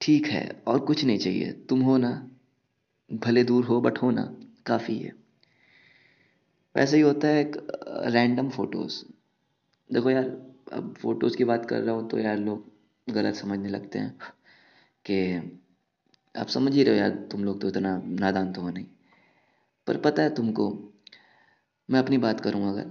ठीक 0.00 0.26
है, 0.26 0.48
और 0.68 0.78
कुछ 0.80 1.04
नहीं 1.04 1.18
चाहिए। 1.18 1.52
तुम 1.68 1.80
हो 1.82 1.96
ना 1.98 2.10
भले 3.10 3.44
दूर 3.44 3.64
हो 3.64 3.80
बट 3.80 3.98
हो 3.98 4.10
ना 4.10 4.22
काफ़ी 4.66 4.98
है। 4.98 5.12
वैसे 6.74 6.96
ही 6.96 7.02
होता 7.02 7.28
है 7.28 7.50
रैंडम 8.10 8.48
फ़ोटोज़ 8.50 9.02
देखो 9.92 10.10
यार, 10.10 10.24
अब 10.72 10.94
फ़ोटोज़ 10.98 11.36
की 11.36 11.44
बात 11.44 11.66
कर 11.66 11.80
रहा 11.82 11.94
हूँ 11.94 12.08
तो 12.08 12.18
यार 12.18 12.38
लोग 12.38 13.12
गलत 13.12 13.34
समझने 13.34 13.68
लगते 13.68 13.98
हैं 13.98 14.18
कि 15.04 15.36
आप 16.34 16.46
समझ 16.46 16.74
ही 16.74 16.82
रहे 16.82 16.94
हो 16.94 17.00
यार, 17.00 17.10
तुम 17.10 17.44
लोग 17.44 17.60
तो 17.60 17.68
इतना 17.68 18.00
नादान 18.04 18.52
तो 18.52 18.60
हो 18.60 18.70
नहीं। 18.70 18.86
पर 19.86 19.96
पता 19.96 20.22
है 20.22 20.34
तुमको, 20.34 20.70
मैं 21.90 22.00
अपनी 22.00 22.18
बात 22.18 22.40
करूँ 22.40 22.68
अगर 22.70 22.90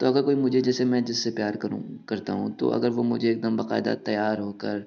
तो 0.00 0.06
अगर 0.06 0.22
कोई 0.22 0.34
मुझे 0.34 0.60
जैसे 0.60 0.84
मैं 0.84 1.04
जिससे 1.04 1.30
प्यार 1.30 1.56
करूँ, 1.56 1.82
करता 2.08 2.32
हूँ 2.32 2.54
तो 2.56 2.68
अगर 2.68 2.90
वो 2.90 3.02
मुझे 3.02 3.30
एकदम 3.30 3.56
बाकायदा 3.56 3.94
तैयार 3.94 4.38
होकर 4.38 4.86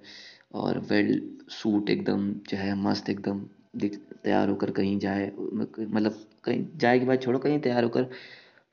और 0.53 0.79
वेल 0.79 1.21
सूट 1.49 1.89
एकदम, 1.89 2.31
जो 2.33 2.57
है 2.57 2.75
मस्त 2.75 3.09
एकदम 3.09 3.45
तैयार 4.23 4.49
होकर 4.49 4.71
कहीं 4.71 4.97
जाए 4.99 5.31
मतलब 5.37 6.25
कहीं 6.43 6.65
जाए 6.77 6.99
के 6.99 7.05
बाद 7.05 7.21
छोड़ो, 7.21 7.39
कहीं 7.39 7.59
तैयार 7.59 7.83
होकर 7.83 8.09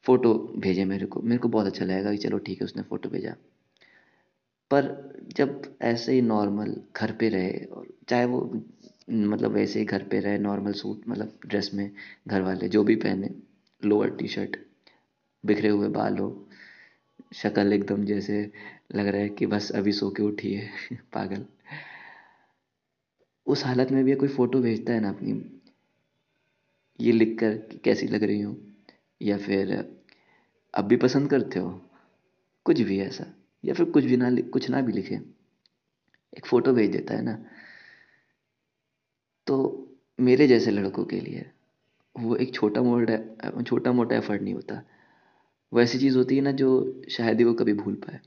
फ़ोटो 0.04 0.34
भेजे 0.58 0.84
मेरे 0.84 1.06
को। 1.06 1.20
मेरे 1.20 1.38
को 1.38 1.48
बहुत 1.48 1.66
अच्छा 1.66 1.84
लगेगा 1.84 2.10
कि 2.12 2.18
चलो 2.18 2.38
ठीक 2.38 2.60
है, 2.60 2.64
उसने 2.64 2.82
फ़ोटो 2.82 3.08
भेजा। 3.08 3.34
पर 4.70 4.86
जब 5.36 5.62
ऐसे 5.82 6.12
ही 6.12 6.22
नॉर्मल 6.22 6.74
घर 6.96 7.12
पे 7.12 7.28
रहे 7.28 7.50
और 7.64 7.86
चाहे 8.08 8.24
वो 8.24 8.40
मतलब 9.10 9.52
वैसे 9.52 9.78
ही 9.78 9.84
घर 9.84 10.02
पे 10.02 10.20
रहे 10.20 10.38
नॉर्मल 10.38 10.72
सूट 10.72 11.08
मतलब 11.08 11.38
ड्रेस 11.46 11.70
में 11.74 11.90
घर 12.28 12.42
वाले 12.42 12.68
जो 12.68 12.82
भी 12.84 12.96
पहने 12.96 13.30
लोअर 13.82 14.10
टी 14.10 14.28
शर्ट 14.28 14.56
बिखरे 15.44 15.68
हुए 15.68 15.88
बाल 15.88 16.18
हो, 16.18 16.48
शक्ल 17.32 17.72
एकदम 17.72 18.04
जैसे 18.04 18.40
लग 18.94 19.06
रहा 19.06 19.20
है 19.20 19.28
कि 19.28 19.46
बस 19.46 19.70
अभी 19.72 19.92
सो 19.92 20.10
के 20.10 20.22
उठी 20.22 20.52
है, 20.54 20.70
पागल। 21.12 21.44
उस 23.48 23.64
हालत 23.64 23.90
में 23.90 24.04
भी 24.04 24.14
कोई 24.14 24.28
फ़ोटो 24.28 24.60
भेजता 24.60 24.92
है 24.92 25.00
ना 25.00 25.08
अपनी? 25.08 25.60
ये 27.00 27.12
लिख 27.12 27.38
कर 27.40 27.56
कि 27.56 27.78
कैसी 27.78 28.06
लग 28.06 28.22
रही 28.22 28.40
हूँ? 28.40 28.76
या 29.22 29.38
फिर, 29.38 29.96
अब 30.74 30.84
भी 30.84 30.96
पसंद 30.96 31.30
करते 31.30 31.58
हो? 31.58 31.82
कुछ 32.64 32.80
भी 32.80 33.00
ऐसा। 33.00 33.34
या 33.64 33.74
फिर 33.74 33.86
कुछ 33.86 34.04
भी 34.04 34.16
ना 34.16 34.36
कुछ 34.40 34.70
ना 34.70 34.80
भी 34.80 34.92
लिखे। 34.92 35.14
एक 36.38 36.46
फ़ोटो 36.46 36.72
भेज 36.72 36.90
देता 36.90 37.14
है 37.14 37.22
ना। 37.22 37.44
तो 39.46 39.88
मेरे 40.20 40.46
जैसे 40.46 40.70
लड़कों 40.70 41.04
के 41.04 41.20
लिए 41.20 41.50
वो 42.18 42.36
एक 42.36 42.54
छोटा 42.54 42.82
मोटा 42.82 43.62
छोटा 43.62 43.92
मोटा 43.92 44.16
एफर्ट 44.16 44.42
नहीं 44.42 44.54
होता। 44.54 44.82
वो 45.72 45.80
ऐसी 45.80 45.98
चीज़ 45.98 46.16
होती 46.16 46.36
है 46.36 46.42
ना 46.42 46.52
जो 46.52 47.02
शायद 47.10 47.38
ही 47.38 47.44
वो 47.44 47.54
कभी 47.54 47.72
भूल 47.72 47.94
पाए। 47.94 48.20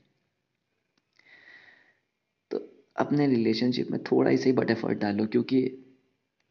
अपने 2.96 3.26
रिलेशनशिप 3.26 3.90
में 3.90 4.02
थोड़ा 4.04 4.30
ही 4.30 4.36
सही 4.36 4.52
बट 4.52 4.70
एफर्ट 4.70 4.98
डालो 4.98 5.26
क्योंकि 5.26 5.60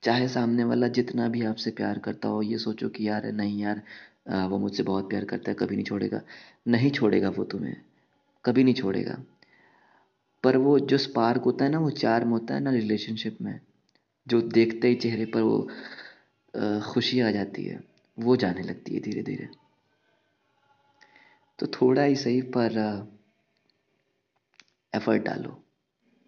चाहे 0.04 0.28
सामने 0.28 0.64
वाला 0.64 0.88
जितना 0.88 1.28
भी 1.30 1.44
आपसे 1.46 1.72
प्यार 1.72 2.00
करता 2.00 2.28
हो, 2.28 2.42
ये 2.42 2.58
सोचो 2.58 2.90
कि 2.90 3.08
यार, 3.08 3.32
नहीं 3.32 3.60
यार 3.62 3.82
वो 4.50 4.58
मुझसे 4.60 4.84
बहुत 4.84 5.10
प्यार 5.10 5.26
करता 5.26 5.52
है, 5.52 5.56
कभी 5.56 5.76
नहीं 5.76 5.86
छोड़ेगा। 5.86 6.22
नहीं 6.68 6.92
छोड़ेगा 6.92 7.30
वो 7.30 7.44
तुम्हें, 7.44 7.76
कभी 8.46 8.64
नहीं 8.64 8.74
छोड़ेगा। 8.74 9.18
पर 10.44 10.58
वो 10.58 10.78
जो 10.80 10.98
स्पार्क 10.98 11.42
होता 11.44 11.66
है 11.66 11.72
ना, 11.72 11.80
वो 11.80 11.90
चार्म 11.90 12.30
होता 12.30 12.54
है 12.54 12.60
ना 12.60 12.72
रिलेशनशिप 12.72 13.38
में, 13.42 13.60
जो 14.28 14.42
देखते 14.42 14.88
ही 14.88 14.96
चेहरे 14.96 15.26
पर 15.26 15.42
वो 15.42 15.68
खुशी 16.84 17.20
आ 17.20 17.32
जाती 17.32 17.64
है, 17.64 17.80
वो 18.18 18.36
जाने 18.36 18.62
लगती 18.64 18.94
है 18.94 19.00
धीरे 19.02 19.24
धीरे 19.24 19.48
तो 21.60 21.68
थोड़ा 21.68 22.04
ही 22.04 22.16
सही 22.16 22.42
पर 22.56 22.78
एफर्ट 24.94 25.24
डालो। 25.24 25.61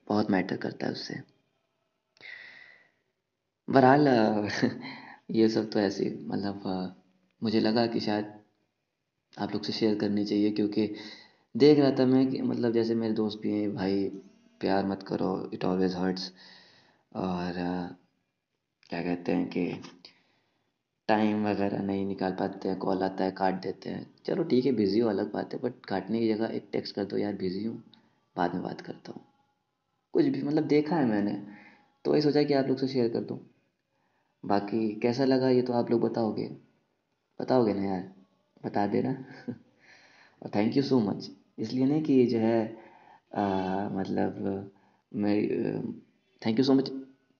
बहुत 0.08 0.32
मैटर 0.32 0.58
करता 0.58 0.86
है 0.86 0.92
उससे। 0.92 1.22
बहरहाल 3.68 4.08
ये 5.32 5.50
सब 5.50 5.70
तो 5.72 5.80
ऐसे 5.80 6.10
मतलब 6.28 6.96
मुझे 7.42 7.60
लगा 7.60 7.86
कि 7.88 8.00
शायद 8.00 8.34
आप 9.38 9.54
लोग 9.54 9.64
से 9.64 9.74
शेयर 9.74 9.96
करनी 10.00 10.26
चाहिए 10.26 10.52
क्योंकि 10.52 10.88
देख 11.56 11.80
रहा 11.80 11.92
था 11.92 12.06
मैं 12.06 12.26
कि 12.32 12.42
मतलब 12.42 12.74
जैसे 12.74 12.96
मेरे 12.96 13.14
दोस्त 13.14 13.40
भी 13.40 13.52
हैं, 13.52 13.76
भाई, 13.76 14.06
प्यार 14.62 14.86
मत 14.86 15.04
करो 15.04 15.50
इट 15.54 15.66
ऑलवेज 15.66 15.96
हर्ट्स 15.96 16.32
और 17.16 17.54
क्या 18.90 19.02
कहते 19.04 19.32
हैं 19.32 19.48
कि 19.50 19.66
टाइम 21.10 21.46
वगैरह 21.48 21.82
नहीं 21.84 22.06
निकाल 22.06 22.32
पाते 22.34 22.70
हैं 22.70 22.78
कॉल 22.80 23.04
आता 23.04 23.24
है, 23.24 23.32
काट 23.32 23.62
देते 23.62 23.90
हैं। 23.90 24.06
चलो 24.26 24.44
ठीक 24.44 24.66
है 24.66 24.72
बिज़ी 24.72 25.00
हो, 25.00 25.10
अलग 25.10 25.32
बात 25.34 25.54
है 25.54 25.60
बट 25.60 25.86
काटने 25.86 26.20
की 26.20 26.34
जगह 26.34 26.56
एक 26.56 26.70
टेक्स्ट 26.72 26.96
कर 26.96 27.06
दो, 27.06 27.18
यार 27.18 27.34
बिज़ी 27.36 27.64
हूँ, 27.66 27.84
बाद 28.36 28.54
में 28.54 28.64
बात 28.64 28.82
करता 28.82 29.12
हूँ। 29.12 29.33
कुछ 30.13 30.25
भी 30.25 30.41
मतलब 30.41 30.63
देखा 30.63 30.96
है 30.96 31.05
मैंने 31.05 31.32
तो 32.05 32.12
वही 32.12 32.22
सोचा 32.22 32.43
कि 32.43 32.53
आप 32.53 32.67
लोग 32.67 32.77
से 32.77 32.88
शेयर 32.88 33.10
कर 33.10 33.20
दूँ। 33.20 33.39
बाकी 34.43 34.96
कैसा 34.96 35.25
लगा 35.25 35.50
ये 35.50 35.62
तो 35.62 35.74
आप 35.74 35.91
लोग 35.91 36.01
बताओगे। 36.01 36.48
बताओगे 37.39 37.74
ना 37.74 37.84
यार 37.84 38.12
बता 38.65 38.86
देना। 38.88 39.12
और 40.43 40.51
थैंक 40.55 40.77
यू 40.77 40.84
सो 40.84 41.00
मच 41.00 41.29
इसलिए 41.60 41.86
नहीं 41.86 42.01
कि 42.03 42.25
जो 42.25 42.39
है 42.39 42.77
आ, 43.36 43.89
मतलब 43.89 44.72
मैं 45.12 45.36
थैंक 46.41 46.60
यू 46.60 46.65
सो 46.65 46.74
मच 46.74 46.91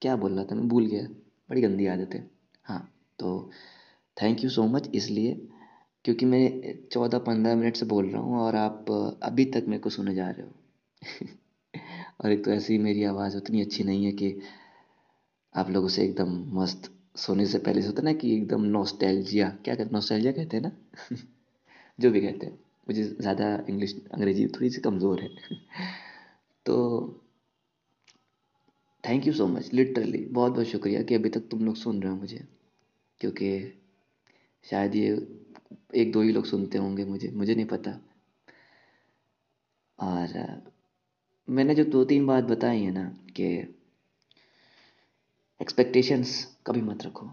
क्या 0.02 0.16
बोल 0.16 0.34
रहा 0.34 0.46
था 0.46 0.56
मैं? 0.56 0.68
भूल 0.68 0.86
गया। 0.86 1.04
बड़ी 1.50 1.62
गंदी 1.62 1.88
आदत 1.88 2.14
है। 2.14 2.30
हाँ 2.66 2.80
तो 3.20 3.52
थैंक 4.22 4.44
यू 4.44 4.50
सो 4.50 4.64
मच 4.68 4.90
इसलिए 4.96 5.34
क्योंकि 6.06 6.26
मैं 6.26 6.74
चौदह 6.92 7.20
पंद्रह 7.20 7.56
मिनट 7.56 7.76
से 7.76 7.86
बोल 7.86 8.10
रहा 8.10 8.22
हूँ 8.22 8.40
और 8.40 8.56
आप 8.56 8.92
अभी 9.24 9.46
तक 9.46 9.66
मेरे 9.68 9.80
को 9.80 9.90
सुने 9.90 10.16
जा 10.16 10.30
रहे 10.30 10.46
हो। 10.46 11.28
और 12.20 12.32
एक 12.32 12.44
तो 12.46 12.52
ऐसी 12.52 12.78
मेरी 12.80 13.04
आवाज़ 13.06 13.38
उतनी 13.38 13.62
अच्छी 13.62 13.84
नहीं 13.84 14.06
है 14.06 14.12
कि 14.14 14.36
आप 15.56 15.70
लोग 15.70 15.86
उसे 15.86 16.04
एकदम 16.04 16.30
मस्त 16.54 16.90
सोने 17.18 17.46
से 17.46 17.60
पहले 17.60 17.82
से 17.82 17.88
होता 17.88 18.02
ना 18.02 18.14
कि 18.14 18.34
एकदम 18.36 18.64
नोस्टैल्जिया 18.68 19.50
क्या 19.66 19.76
कहते 19.76 19.94
नोस्टैल्जिया 19.94 20.32
कहते 20.34 20.58
हैं 20.58 20.64
ना? 20.64 20.72
जो 22.00 22.12
भी 22.12 22.22
कहते 22.22 22.46
हैं। 22.46 22.54
मुझे 22.88 23.04
ज़्यादा 23.04 23.48
इंग्लिश, 23.70 23.96
अंग्रेज़ी 24.14 24.48
थोड़ी 24.48 24.70
सी 24.70 24.82
कमज़ोर 24.82 25.22
है। 25.22 25.30
तो 26.66 26.76
thank 29.04 29.28
you 29.28 29.34
so 29.34 29.46
much 29.48 29.70
literally 29.74 30.24
बहुत 30.32 30.52
बहुत 30.52 30.66
शुक्रिया 30.66 31.02
कि 31.04 31.16
अभी 31.16 31.30
तक 31.30 31.48
तुम 31.52 31.66
लोग 31.66 31.76
सुन 31.76 32.02
रहे 32.02 32.12
हो 32.12 32.18
मुझे। 32.18 32.44
क्योंकि 33.22 33.52
शायद 34.66 34.96
ये 34.96 35.10
एक 35.96 36.12
दो 36.12 36.22
ही 36.22 36.32
लोग 36.32 36.46
सुनते 36.46 36.78
होंगे 36.78 37.06
मुझे 37.06 37.32
मुझे 37.34 37.56
नहीं 37.56 37.66
पता। 37.66 38.00
और 40.00 40.28
मैंने 41.48 41.76
जो 41.76 41.84
दो 41.84 42.04
तीन 42.06 42.26
बात 42.28 42.44
बताई 42.44 42.82
है 42.84 42.92
ना 42.92 43.04
कि 43.36 43.46
एक्सपेक्टेशंस 45.62 46.32
कभी 46.68 46.82
मत 46.82 47.06
रखो। 47.06 47.26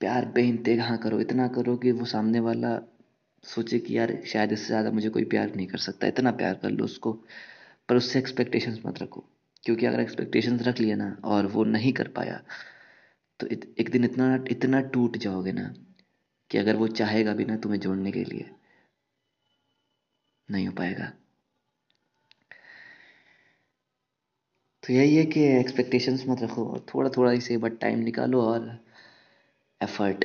प्यार 0.00 0.24
बेइंतहा 0.24 0.96
करो 0.96 1.20
इतना 1.20 1.48
करो 1.48 1.76
कि 1.76 1.92
वो 1.92 2.04
सामने 2.04 2.40
वाला 2.40 2.78
सोचे 3.44 3.78
कि 3.78 3.98
यार 3.98 4.22
शायद 4.26 4.52
इससे 4.52 4.66
ज़्यादा 4.66 4.90
मुझे 4.90 5.08
कोई 5.08 5.24
प्यार 5.24 5.54
नहीं 5.56 5.66
कर 5.66 5.78
सकता 5.78 6.06
इतना 6.06 6.30
प्यार 6.30 6.54
कर 6.54 6.70
लो 6.70 6.84
उसको। 6.84 7.12
पर 7.88 7.96
उससे 7.96 8.18
एक्सपेक्टेशंस 8.18 8.80
मत 8.86 9.02
रखो। 9.02 9.24
क्योंकि 9.64 9.86
अगर 9.86 10.00
एक्सपेक्टेशंस 10.00 10.62
रख 10.62 10.80
लिया 10.80 10.96
ना 10.96 11.16
और 11.24 11.46
वो 11.46 11.64
नहीं 11.64 11.92
कर 11.92 12.08
पाया 12.08 12.40
तो 13.40 13.46
इत, 13.46 13.74
एक 13.80 13.90
दिन 13.90 14.04
इतना 14.04 14.44
इतना 14.50 14.80
टूट 14.80 15.16
जाओगे 15.16 15.52
ना 15.52 15.74
कि 16.50 16.58
अगर 16.58 16.76
वो 16.76 16.88
चाहेगा 16.88 17.34
भी 17.34 17.44
ना 17.44 17.56
तुम्हें 17.56 17.80
जोड़ने 17.80 18.12
के 18.12 18.24
लिए 18.24 18.50
नहीं 20.50 20.66
हो 20.66 20.72
पाएगा। 20.72 21.12
तो 24.84 24.92
यही 24.92 25.16
है 25.16 25.24
कि 25.24 25.40
एक्सपेक्टेशंस 25.40 26.24
मत 26.28 26.42
रखो 26.42 26.64
थोड़ा 26.94 27.10
थोड़ा 27.10 27.32
इसे 27.32 27.56
बट 27.56 27.78
टाइम 27.80 27.98
निकालो 27.98 28.42
और 28.42 28.68
एफर्ट 29.80 30.24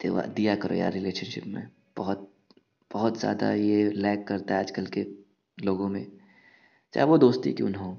दिया 0.00 0.54
करो 0.56 0.74
यार 0.74 0.92
रिलेशनशिप 0.92 1.46
में। 1.46 1.68
बहुत 1.96 2.30
बहुत 2.90 3.18
ज़्यादा 3.20 3.52
ये 3.52 3.90
लैग 3.90 4.26
करता 4.26 4.54
है 4.54 4.60
आजकल 4.60 4.86
के 4.86 5.04
लोगों 5.58 5.88
में। 5.88 6.04
चाहे 6.94 7.06
वो 7.06 7.18
दोस्ती 7.18 7.52
क्यों 7.52 7.68
ना 7.68 7.78
हो 7.78 7.96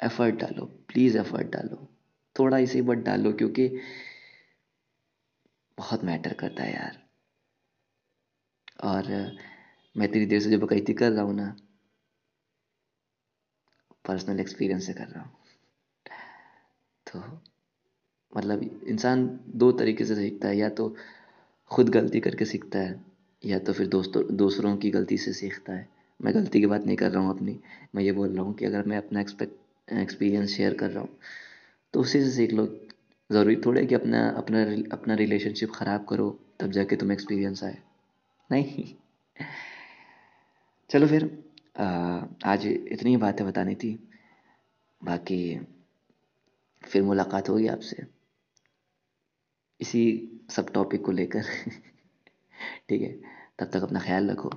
एफर्ट 0.00 0.34
डालो 0.34 0.64
प्लीज़ 0.88 1.18
एफर्ट 1.18 1.46
डालो। 1.46 1.88
थोड़ा 2.36 2.58
इसे 2.58 2.82
बट 2.82 2.98
डालो 2.98 3.32
क्योंकि 3.32 3.68
बहुत 5.78 6.04
मैटर 6.04 6.32
करता 6.32 6.62
है 6.62 6.74
यार। 6.74 6.98
और 8.84 9.12
मैं 9.96 10.10
तेरी 10.12 10.26
देर 10.26 10.40
से 10.40 10.50
जो 10.50 10.58
बकैती 10.58 10.92
कर 10.92 11.12
रहा 11.12 11.24
हूँ 11.24 11.34
ना 11.34 11.54
पर्सनल 14.10 14.40
एक्सपीरियंस 14.40 14.86
से 14.86 14.92
कर 14.92 15.06
रहा 15.06 15.22
हूँ। 15.22 15.30
तो 17.06 17.20
मतलब 18.32 18.62
इंसान 18.88 19.26
दो 19.56 19.70
तरीके 19.72 20.04
से 20.04 20.14
सीखता 20.14 20.48
है, 20.48 20.56
या 20.56 20.68
तो 20.68 20.94
खुद 21.70 21.88
गलती 21.88 22.20
करके 22.20 22.44
सीखता 22.44 22.78
है, 22.78 23.00
या 23.42 23.58
तो 23.58 23.72
फिर 23.72 23.86
दोस्तों, 23.86 24.22
दूसरों 24.36 24.76
की 24.76 24.90
गलती 24.90 25.16
से 25.16 25.32
सीखता 25.32 25.72
है। 25.72 25.88
मैं 26.20 26.34
गलती 26.34 26.60
की 26.60 26.66
बात 26.66 26.86
नहीं 26.86 26.96
कर 26.96 27.10
रहा 27.10 27.22
हूँ 27.22 27.30
अपनी, 27.30 27.58
मैं 27.94 28.02
ये 28.02 28.12
बोल 28.12 28.28
रहा 28.30 28.44
हूँ 28.44 28.54
कि 28.54 28.64
अगर 28.64 28.86
मैं 28.86 28.96
अपना 28.96 29.20
एक्सपीरियंस 30.00 30.50
शेयर 30.50 30.74
कर 30.74 30.90
रहा 30.90 31.00
हूँ 31.00 31.18
तो 31.94 32.00
उसी 32.00 32.20
से 32.20 32.30
सीख 32.30 32.52
लो। 32.52 32.66
ज़रूरी 33.30 33.56
थोड़े 33.56 33.84
कि 33.86 33.94
अपना 33.94 34.28
अपना 34.28 34.62
अपना 34.92 35.14
रिलेशनशिप 35.14 35.70
ख़राब 35.74 36.06
करो, 36.10 36.38
तब 36.60 36.70
जाके 36.70 36.96
तुम्हें 36.96 37.16
एक्सपीरियंस 37.16 37.64
आए। 37.64 37.78
नहीं। 38.50 38.84
चलो 40.90 41.06
फिर। 41.06 41.49
आज 41.76 42.66
इतनी 42.66 43.16
बातें 43.16 43.46
बतानी 43.46 43.74
थी। 43.74 44.08
बाकी 45.04 45.60
फिर 46.84 47.02
मुलाकात 47.02 47.48
होगी 47.48 47.66
आपसे। 47.66 48.06
इसी 49.80 50.30
सब 50.50 50.72
टॉपिक 50.72 51.04
को 51.04 51.12
लेकर। 51.12 51.42
ठीक 52.88 53.02
है, 53.02 53.20
तब 53.58 53.66
तक 53.66 53.82
अपना 53.82 54.00
ख्याल 54.00 54.30
रखो 54.30 54.50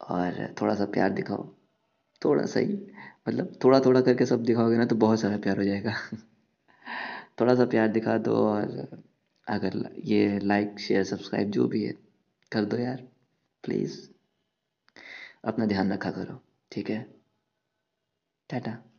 और 0.00 0.54
थोड़ा 0.60 0.74
सा 0.74 0.84
प्यार 0.84 1.10
दिखाओ। 1.10 1.48
थोड़ा 2.24 2.46
सा 2.46 2.60
ही 2.60 2.74
मतलब 3.28 3.58
थोड़ा 3.64 3.80
थोड़ा 3.80 4.00
करके 4.00 4.26
सब 4.26 4.42
दिखाओगे 4.42 4.76
ना 4.76 4.86
तो 4.86 4.96
बहुत 4.96 5.20
सारा 5.20 5.36
प्यार 5.36 5.56
हो 5.56 5.64
जाएगा। 5.64 5.94
थोड़ा 7.40 7.54
सा 7.54 7.64
प्यार 7.64 7.88
दिखा 7.88 8.18
दो 8.18 8.36
और 8.36 9.02
अगर 9.48 9.94
ये 9.98 10.38
लाइक 10.38 10.78
शेयर 10.78 11.04
सब्सक्राइब 11.04 11.50
जो 11.50 11.68
भी 11.68 11.84
है, 11.84 11.94
कर 12.52 12.64
दो 12.64 12.76
यार 12.76 13.08
प्लीज़ 13.64 14.13
अपना 15.44 15.66
ध्यान 15.66 15.92
रखा 15.92 16.10
करो। 16.10 16.40
ठीक 16.72 16.90
है? 16.90 17.14
टाटा। 18.50 18.93